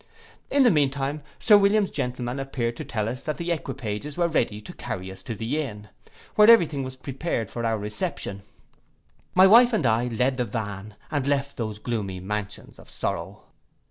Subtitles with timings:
[0.49, 4.27] In the mean time Sir William's gentleman appeared to tell us that the equipages were
[4.27, 5.89] ready to carry us to the inn,
[6.33, 8.41] where every thing was prepared for our reception.
[9.35, 13.43] My wife and I led the van, and left those gloomy mansions of sorrow.